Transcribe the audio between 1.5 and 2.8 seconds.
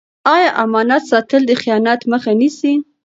خیانت مخه نیسي؟